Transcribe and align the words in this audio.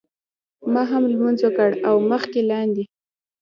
ما 0.71 0.83
هم 0.91 1.03
لمونځ 1.11 1.39
وکړ 1.43 1.69
او 1.87 1.95
مخکې 2.11 2.41
لاندې. 2.51 2.83